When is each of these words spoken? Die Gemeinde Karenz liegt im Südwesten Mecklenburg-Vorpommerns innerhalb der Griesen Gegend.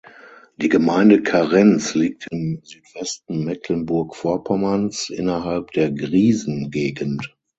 Die 0.57 0.67
Gemeinde 0.67 1.21
Karenz 1.21 1.93
liegt 1.93 2.25
im 2.31 2.61
Südwesten 2.63 3.43
Mecklenburg-Vorpommerns 3.45 5.11
innerhalb 5.11 5.69
der 5.73 5.91
Griesen 5.91 6.71
Gegend. 6.71 7.35